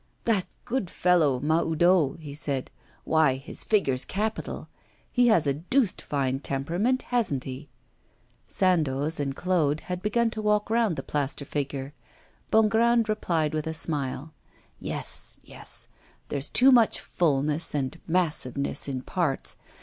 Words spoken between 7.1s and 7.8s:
hasn't he?'